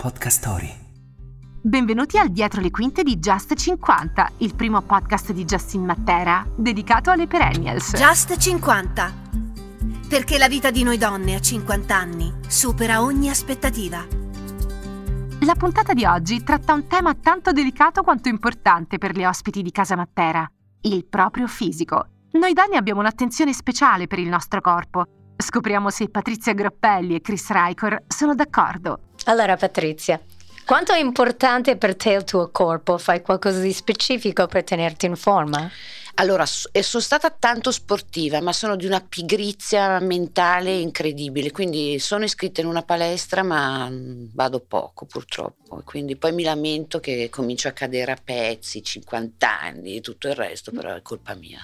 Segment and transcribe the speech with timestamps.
[0.00, 0.74] Podcast Story.
[1.60, 7.10] Benvenuti al Dietro le quinte di Just 50, il primo podcast di Justin Matera, dedicato
[7.10, 7.94] alle perennials.
[7.98, 9.12] Just 50.
[10.08, 14.02] Perché la vita di noi donne a 50 anni supera ogni aspettativa.
[15.40, 19.70] La puntata di oggi tratta un tema tanto delicato quanto importante per le ospiti di
[19.70, 22.06] Casa Matera, il proprio fisico.
[22.32, 25.04] Noi donne abbiamo un'attenzione speciale per il nostro corpo.
[25.36, 29.09] Scopriamo se Patrizia Groppelli e Chris Riker sono d'accordo.
[29.24, 30.20] Allora Patrizia,
[30.64, 32.98] quanto è importante per te il tuo corpo?
[32.98, 35.70] Fai qualcosa di specifico per tenerti in forma?
[36.14, 42.60] Allora, sono stata tanto sportiva, ma sono di una pigrizia mentale incredibile, quindi sono iscritta
[42.60, 47.72] in una palestra, ma mm, vado poco purtroppo, quindi poi mi lamento che comincio a
[47.72, 51.60] cadere a pezzi, 50 anni e tutto il resto, però è colpa mia.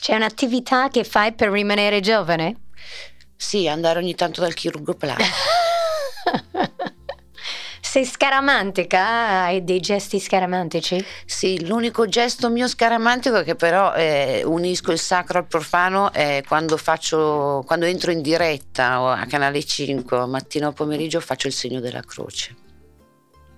[0.00, 2.56] C'è un'attività che fai per rimanere giovane?
[3.34, 5.24] Sì, andare ogni tanto dal chirurgo plastico.
[7.80, 9.44] Sei scaramantica?
[9.44, 11.02] Hai dei gesti scaramantici?
[11.24, 16.76] Sì, l'unico gesto mio scaramantico che però eh, unisco il sacro al profano è quando
[16.76, 22.02] faccio, quando entro in diretta a Canale 5 mattino o pomeriggio faccio il segno della
[22.02, 22.54] croce.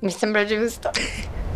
[0.00, 0.90] Mi sembra giusto.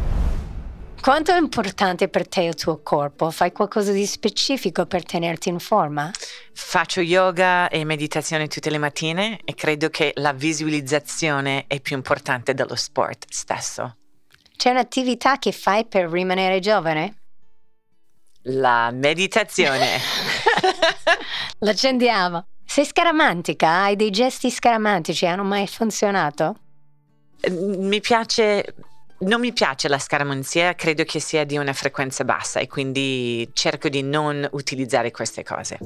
[1.03, 3.33] Quanto è importante per te il tuo corpo?
[3.33, 6.13] Fai qualcosa di specifico per tenerti in forma?
[6.53, 12.55] Faccio yoga e meditazione tutte le mattine e credo che la visualizzazione è più importante
[12.55, 13.97] dello sport stesso.
[14.57, 17.17] C'è un'attività che fai per rimanere giovane?
[18.43, 19.99] La meditazione.
[21.59, 22.47] L'accendiamo.
[22.65, 23.83] Sei scaramantica?
[23.83, 25.27] Hai dei gesti scaramantici?
[25.27, 26.55] Hanno mai funzionato?
[27.51, 28.73] Mi piace
[29.23, 33.89] non mi piace la scaramanzia, credo che sia di una frequenza bassa e quindi cerco
[33.89, 35.79] di non utilizzare queste cose.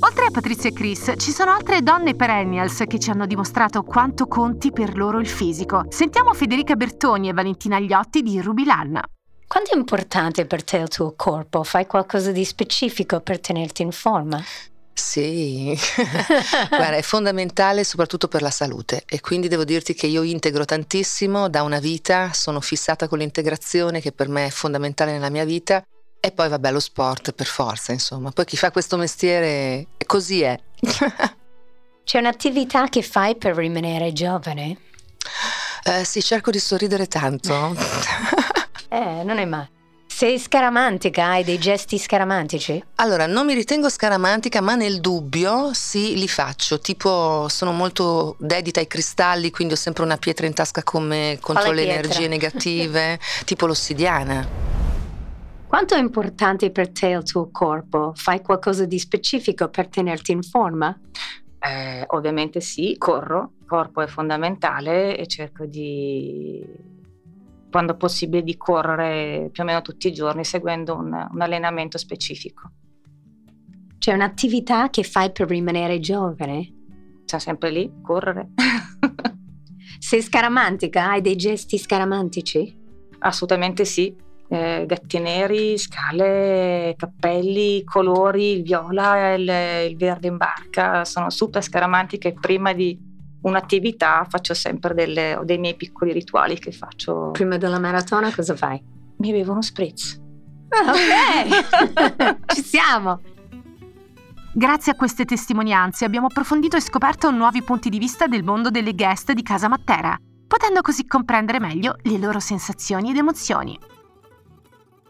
[0.00, 4.26] Oltre a Patrizia e Chris, ci sono altre donne perennials che ci hanno dimostrato quanto
[4.26, 5.84] conti per loro il fisico.
[5.88, 9.02] Sentiamo Federica Bertoni e Valentina Gliotti di Rubilanna.
[9.46, 11.62] Quanto è importante per te il tuo corpo?
[11.62, 14.42] Fai qualcosa di specifico per tenerti in forma?
[14.94, 15.76] Sì,
[16.68, 21.48] guarda, è fondamentale soprattutto per la salute e quindi devo dirti che io integro tantissimo
[21.48, 25.82] da una vita, sono fissata con l'integrazione che per me è fondamentale nella mia vita
[26.20, 28.30] e poi vabbè lo sport per forza, insomma.
[28.30, 30.58] Poi chi fa questo mestiere così è.
[32.04, 34.76] C'è un'attività che fai per rimanere giovane?
[35.84, 37.74] Eh, sì, cerco di sorridere tanto.
[38.88, 39.81] eh, non è male.
[40.22, 41.30] Sei scaramantica?
[41.30, 42.80] Hai dei gesti scaramantici?
[42.94, 46.78] Allora, non mi ritengo scaramantica, ma nel dubbio sì, li faccio.
[46.78, 51.38] Tipo, sono molto dedita ai cristalli, quindi ho sempre una pietra in tasca con me
[51.40, 54.46] contro le energie negative, tipo l'ossidiana.
[55.66, 58.12] Quanto è importante per te il tuo corpo?
[58.14, 60.96] Fai qualcosa di specifico per tenerti in forma?
[61.58, 66.91] Eh, ovviamente sì, corro, il corpo è fondamentale e cerco di
[67.72, 72.70] quando possibile di correre più o meno tutti i giorni seguendo un, un allenamento specifico.
[73.98, 76.72] C'è un'attività che fai per rimanere giovane?
[77.24, 78.50] C'è sempre lì, correre.
[79.98, 81.10] Sei scaramantica?
[81.10, 82.78] Hai dei gesti scaramantici?
[83.20, 84.14] Assolutamente sì.
[84.48, 91.62] Eh, gatti neri, scale, cappelli, colori, il viola, il, il verde in barca, sono super
[91.62, 93.11] scaramantiche prima di
[93.42, 97.30] un'attività faccio sempre delle, dei miei piccoli rituali che faccio.
[97.32, 98.82] Prima della maratona cosa fai?
[99.18, 100.20] Mi bevo uno spritz.
[100.68, 103.20] Ok, ci siamo.
[104.54, 108.94] Grazie a queste testimonianze abbiamo approfondito e scoperto nuovi punti di vista del mondo delle
[108.94, 110.16] guest di Casa Matera,
[110.46, 113.78] potendo così comprendere meglio le loro sensazioni ed emozioni.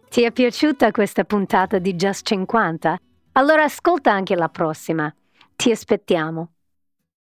[0.08, 2.98] Ti è piaciuta questa puntata di Just 50?
[3.32, 5.12] Allora ascolta anche la prossima.
[5.56, 6.51] Ti aspettiamo.